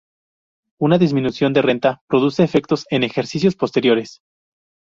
Una 0.79 0.97
disminución 0.97 1.53
de 1.53 1.61
renta 1.61 2.01
produce 2.07 2.43
efectos 2.43 2.85
en 2.89 3.03
ejercicios 3.03 3.55
posteriores. 3.55 4.21